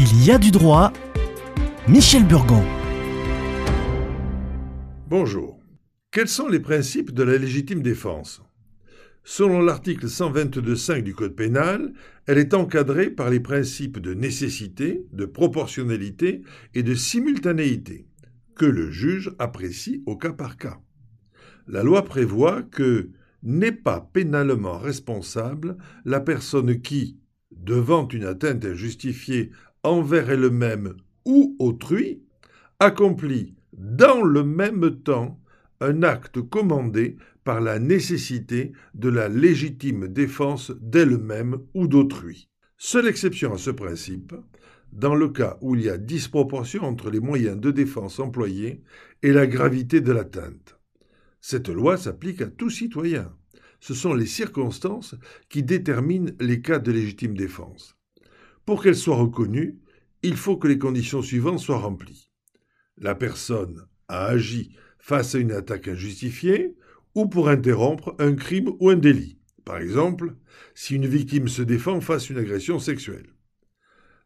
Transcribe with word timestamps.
Il 0.00 0.24
y 0.24 0.30
a 0.30 0.38
du 0.38 0.52
droit. 0.52 0.92
Michel 1.88 2.24
Burgon. 2.24 2.62
Bonjour. 5.08 5.58
Quels 6.12 6.28
sont 6.28 6.46
les 6.46 6.60
principes 6.60 7.10
de 7.10 7.24
la 7.24 7.36
légitime 7.36 7.82
défense? 7.82 8.40
Selon 9.24 9.60
l'article 9.60 10.06
122.5 10.06 11.02
du 11.02 11.16
Code 11.16 11.34
pénal, 11.34 11.92
elle 12.26 12.38
est 12.38 12.54
encadrée 12.54 13.10
par 13.10 13.28
les 13.28 13.40
principes 13.40 13.98
de 13.98 14.14
nécessité, 14.14 15.04
de 15.12 15.26
proportionnalité 15.26 16.42
et 16.74 16.84
de 16.84 16.94
simultanéité, 16.94 18.06
que 18.54 18.66
le 18.66 18.92
juge 18.92 19.32
apprécie 19.40 20.04
au 20.06 20.16
cas 20.16 20.32
par 20.32 20.58
cas. 20.58 20.78
La 21.66 21.82
loi 21.82 22.04
prévoit 22.04 22.62
que 22.62 23.10
n'est 23.42 23.72
pas 23.72 24.08
pénalement 24.12 24.78
responsable 24.78 25.76
la 26.04 26.20
personne 26.20 26.80
qui, 26.80 27.18
devant 27.50 28.06
une 28.06 28.24
atteinte 28.24 28.64
injustifiée 28.64 29.50
envers 29.82 30.30
elle-même 30.30 30.94
ou 31.24 31.56
autrui, 31.58 32.22
accomplit 32.80 33.54
dans 33.72 34.22
le 34.22 34.44
même 34.44 35.02
temps 35.02 35.40
un 35.80 36.02
acte 36.02 36.40
commandé 36.40 37.16
par 37.44 37.60
la 37.60 37.78
nécessité 37.78 38.72
de 38.94 39.08
la 39.08 39.28
légitime 39.28 40.08
défense 40.08 40.72
d'elle-même 40.80 41.58
ou 41.74 41.86
d'autrui. 41.86 42.48
Seule 42.76 43.08
exception 43.08 43.54
à 43.54 43.58
ce 43.58 43.70
principe, 43.70 44.34
dans 44.92 45.14
le 45.14 45.28
cas 45.28 45.58
où 45.60 45.74
il 45.74 45.82
y 45.82 45.88
a 45.88 45.98
disproportion 45.98 46.82
entre 46.82 47.10
les 47.10 47.20
moyens 47.20 47.58
de 47.58 47.70
défense 47.70 48.18
employés 48.20 48.82
et 49.22 49.32
la 49.32 49.46
gravité 49.46 50.00
de 50.00 50.12
l'atteinte. 50.12 50.78
Cette 51.40 51.68
loi 51.68 51.96
s'applique 51.96 52.42
à 52.42 52.46
tout 52.46 52.70
citoyen. 52.70 53.32
Ce 53.80 53.94
sont 53.94 54.14
les 54.14 54.26
circonstances 54.26 55.14
qui 55.48 55.62
déterminent 55.62 56.32
les 56.40 56.60
cas 56.60 56.78
de 56.78 56.92
légitime 56.92 57.36
défense. 57.36 57.97
Pour 58.68 58.82
qu'elle 58.82 58.96
soit 58.96 59.16
reconnue, 59.16 59.78
il 60.22 60.36
faut 60.36 60.58
que 60.58 60.68
les 60.68 60.76
conditions 60.76 61.22
suivantes 61.22 61.58
soient 61.58 61.78
remplies. 61.78 62.30
La 62.98 63.14
personne 63.14 63.86
a 64.08 64.26
agi 64.26 64.76
face 64.98 65.34
à 65.34 65.38
une 65.38 65.52
attaque 65.52 65.88
injustifiée 65.88 66.76
ou 67.14 67.26
pour 67.26 67.48
interrompre 67.48 68.14
un 68.18 68.34
crime 68.34 68.72
ou 68.78 68.90
un 68.90 68.96
délit. 68.96 69.38
Par 69.64 69.78
exemple, 69.78 70.34
si 70.74 70.96
une 70.96 71.06
victime 71.06 71.48
se 71.48 71.62
défend 71.62 72.02
face 72.02 72.28
à 72.28 72.34
une 72.34 72.40
agression 72.40 72.78
sexuelle. 72.78 73.32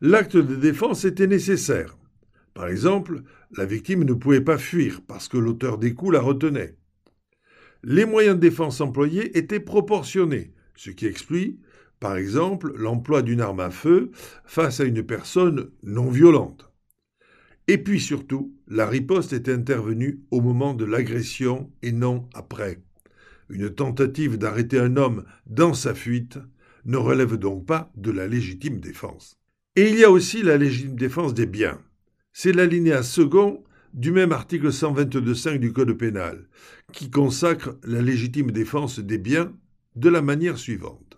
L'acte 0.00 0.38
de 0.38 0.56
défense 0.56 1.04
était 1.04 1.26
nécessaire. 1.26 1.98
Par 2.54 2.68
exemple, 2.68 3.24
la 3.58 3.66
victime 3.66 4.04
ne 4.04 4.14
pouvait 4.14 4.40
pas 4.40 4.56
fuir 4.56 5.02
parce 5.06 5.28
que 5.28 5.36
l'auteur 5.36 5.76
des 5.76 5.92
coups 5.92 6.14
la 6.14 6.20
retenait. 6.22 6.78
Les 7.82 8.06
moyens 8.06 8.36
de 8.36 8.40
défense 8.40 8.80
employés 8.80 9.36
étaient 9.36 9.60
proportionnés, 9.60 10.54
ce 10.76 10.88
qui 10.88 11.04
explique, 11.04 11.60
par 12.00 12.16
exemple, 12.16 12.72
l'emploi 12.76 13.20
d'une 13.22 13.42
arme 13.42 13.60
à 13.60 13.70
feu 13.70 14.10
face 14.44 14.80
à 14.80 14.84
une 14.84 15.02
personne 15.02 15.70
non 15.82 16.10
violente. 16.10 16.72
Et 17.68 17.78
puis 17.78 18.00
surtout, 18.00 18.56
la 18.66 18.86
riposte 18.86 19.32
est 19.32 19.48
intervenue 19.48 20.20
au 20.30 20.40
moment 20.40 20.74
de 20.74 20.84
l'agression 20.84 21.70
et 21.82 21.92
non 21.92 22.28
après. 22.34 22.82
Une 23.50 23.70
tentative 23.70 24.38
d'arrêter 24.38 24.78
un 24.78 24.96
homme 24.96 25.24
dans 25.46 25.74
sa 25.74 25.94
fuite 25.94 26.38
ne 26.86 26.96
relève 26.96 27.36
donc 27.36 27.66
pas 27.66 27.92
de 27.96 28.10
la 28.10 28.26
légitime 28.26 28.80
défense. 28.80 29.36
Et 29.76 29.90
il 29.90 29.98
y 29.98 30.04
a 30.04 30.10
aussi 30.10 30.42
la 30.42 30.56
légitime 30.56 30.96
défense 30.96 31.34
des 31.34 31.46
biens. 31.46 31.80
C'est 32.32 32.52
l'alinéa 32.52 33.02
second 33.02 33.62
du 33.92 34.10
même 34.10 34.32
article 34.32 34.68
122.5 34.68 35.58
du 35.58 35.72
Code 35.72 35.92
pénal, 35.92 36.48
qui 36.92 37.10
consacre 37.10 37.76
la 37.84 38.00
légitime 38.00 38.52
défense 38.52 39.00
des 39.00 39.18
biens 39.18 39.52
de 39.96 40.08
la 40.08 40.22
manière 40.22 40.58
suivante. 40.58 41.09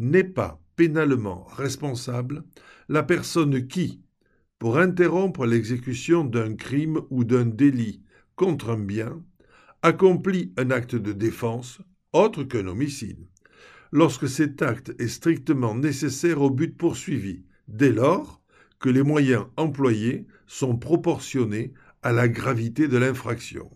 N'est 0.00 0.22
pas 0.22 0.62
pénalement 0.76 1.42
responsable 1.56 2.44
la 2.88 3.02
personne 3.02 3.66
qui, 3.66 4.00
pour 4.60 4.78
interrompre 4.78 5.44
l'exécution 5.44 6.22
d'un 6.22 6.54
crime 6.54 7.00
ou 7.10 7.24
d'un 7.24 7.44
délit 7.44 8.00
contre 8.36 8.70
un 8.70 8.78
bien, 8.78 9.20
accomplit 9.82 10.52
un 10.56 10.70
acte 10.70 10.94
de 10.94 11.12
défense 11.12 11.80
autre 12.12 12.44
qu'un 12.44 12.68
homicide, 12.68 13.26
lorsque 13.90 14.28
cet 14.28 14.62
acte 14.62 14.94
est 15.00 15.08
strictement 15.08 15.74
nécessaire 15.74 16.42
au 16.42 16.50
but 16.50 16.76
poursuivi, 16.76 17.42
dès 17.66 17.90
lors 17.90 18.40
que 18.78 18.88
les 18.88 19.02
moyens 19.02 19.46
employés 19.56 20.28
sont 20.46 20.76
proportionnés 20.76 21.72
à 22.02 22.12
la 22.12 22.28
gravité 22.28 22.86
de 22.86 22.98
l'infraction. 22.98 23.68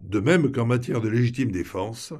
De 0.00 0.18
même 0.18 0.50
qu'en 0.50 0.66
matière 0.66 1.00
de 1.00 1.08
légitime 1.08 1.52
défense, 1.52 2.12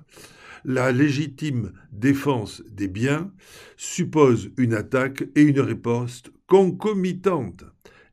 la 0.64 0.92
légitime 0.92 1.72
défense 1.92 2.62
des 2.70 2.88
biens 2.88 3.32
suppose 3.76 4.50
une 4.56 4.74
attaque 4.74 5.24
et 5.34 5.42
une 5.42 5.60
riposte 5.60 6.30
concomitantes 6.46 7.64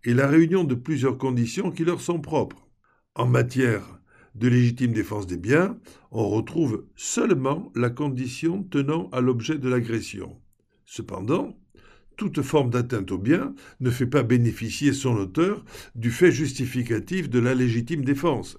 et 0.04 0.14
la 0.14 0.28
réunion 0.28 0.64
de 0.64 0.76
plusieurs 0.76 1.18
conditions 1.18 1.72
qui 1.72 1.84
leur 1.84 2.02
sont 2.02 2.20
propres. 2.20 2.68
En 3.16 3.28
matière 3.28 4.00
de 4.36 4.48
légitime 4.48 4.94
défense 4.94 5.28
des 5.28 5.38
biens, 5.38 5.78
on 6.12 6.30
retrouve 6.30 6.86
seulement 6.96 7.72
la 7.76 7.90
condition 7.90 8.64
tenant 8.64 9.10
à 9.12 9.22
l'objet 9.22 9.58
de 9.58 9.68
l'agression. 9.68 10.40
Cependant, 10.86 11.58
toute 12.16 12.42
forme 12.42 12.70
d'atteinte 12.70 13.12
au 13.12 13.18
bien 13.18 13.54
ne 13.80 13.90
fait 13.90 14.08
pas 14.08 14.24
bénéficier 14.24 14.94
son 14.94 15.16
auteur 15.16 15.66
du 15.96 16.12
fait 16.12 16.32
justificatif 16.32 17.30
de 17.30 17.40
la 17.40 17.54
légitime 17.54 18.06
défense. 18.06 18.58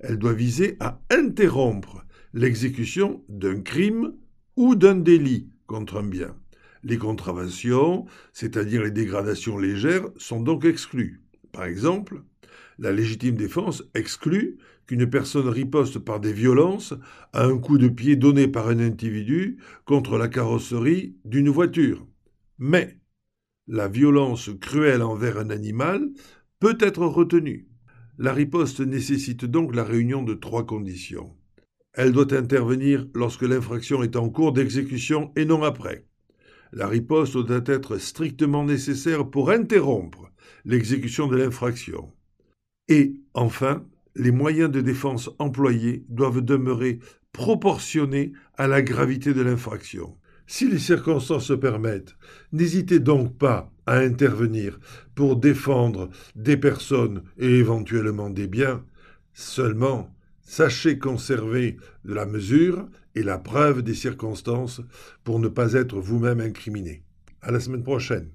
Elle 0.00 0.18
doit 0.18 0.32
viser 0.32 0.76
à 0.80 1.00
interrompre 1.10 2.04
l'exécution 2.32 3.24
d'un 3.28 3.60
crime 3.60 4.14
ou 4.56 4.74
d'un 4.74 4.94
délit 4.94 5.50
contre 5.66 5.98
un 5.98 6.06
bien. 6.06 6.36
Les 6.84 6.98
contraventions, 6.98 8.06
c'est-à-dire 8.32 8.82
les 8.82 8.90
dégradations 8.90 9.58
légères, 9.58 10.08
sont 10.16 10.40
donc 10.40 10.64
exclues. 10.64 11.22
Par 11.52 11.64
exemple, 11.64 12.22
la 12.78 12.92
légitime 12.92 13.36
défense 13.36 13.84
exclut 13.94 14.58
qu'une 14.86 15.08
personne 15.08 15.48
riposte 15.48 15.98
par 16.00 16.18
des 16.18 16.32
violences 16.32 16.94
à 17.32 17.44
un 17.44 17.58
coup 17.58 17.78
de 17.78 17.88
pied 17.88 18.16
donné 18.16 18.48
par 18.48 18.68
un 18.68 18.80
individu 18.80 19.58
contre 19.84 20.18
la 20.18 20.28
carrosserie 20.28 21.16
d'une 21.24 21.50
voiture. 21.50 22.06
Mais 22.58 22.98
la 23.68 23.88
violence 23.88 24.50
cruelle 24.60 25.02
envers 25.02 25.38
un 25.38 25.50
animal 25.50 26.08
peut 26.58 26.78
être 26.80 27.04
retenue. 27.06 27.68
La 28.18 28.32
riposte 28.32 28.80
nécessite 28.80 29.44
donc 29.44 29.74
la 29.74 29.84
réunion 29.84 30.22
de 30.22 30.34
trois 30.34 30.66
conditions. 30.66 31.36
Elle 31.94 32.12
doit 32.12 32.32
intervenir 32.34 33.06
lorsque 33.14 33.42
l'infraction 33.42 34.02
est 34.02 34.16
en 34.16 34.30
cours 34.30 34.52
d'exécution 34.52 35.30
et 35.36 35.44
non 35.44 35.62
après. 35.62 36.06
La 36.72 36.86
riposte 36.86 37.36
doit 37.36 37.60
être 37.66 37.98
strictement 37.98 38.64
nécessaire 38.64 39.28
pour 39.28 39.50
interrompre 39.50 40.32
l'exécution 40.64 41.26
de 41.26 41.36
l'infraction. 41.36 42.10
Et 42.88 43.14
enfin, 43.34 43.84
les 44.16 44.30
moyens 44.30 44.70
de 44.70 44.80
défense 44.80 45.30
employés 45.38 46.04
doivent 46.08 46.40
demeurer 46.40 46.98
proportionnés 47.32 48.32
à 48.56 48.68
la 48.68 48.82
gravité 48.82 49.34
de 49.34 49.42
l'infraction. 49.42 50.16
Si 50.46 50.68
les 50.68 50.78
circonstances 50.78 51.46
se 51.46 51.52
permettent, 51.52 52.16
n'hésitez 52.52 53.00
donc 53.00 53.36
pas 53.36 53.72
à 53.86 53.98
intervenir 53.98 54.78
pour 55.14 55.36
défendre 55.36 56.10
des 56.36 56.56
personnes 56.56 57.22
et 57.38 57.48
éventuellement 57.48 58.30
des 58.30 58.48
biens. 58.48 58.84
Seulement, 59.32 60.14
sachez 60.42 60.98
conserver 60.98 61.76
de 62.04 62.14
la 62.14 62.26
mesure 62.26 62.88
et 63.14 63.22
la 63.22 63.38
preuve 63.38 63.82
des 63.82 63.94
circonstances 63.94 64.80
pour 65.24 65.38
ne 65.38 65.48
pas 65.48 65.74
être 65.74 65.98
vous-même 65.98 66.40
incriminé. 66.40 67.02
À 67.40 67.50
la 67.50 67.60
semaine 67.60 67.82
prochaine. 67.82 68.28